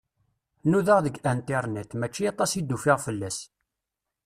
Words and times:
Nudaɣ 0.69 0.99
deg 1.05 1.15
internet, 1.33 1.89
mačči 1.99 2.23
aṭas 2.31 2.51
i 2.53 2.61
d-ufiɣ 2.61 2.97
fell-as. 3.05 3.37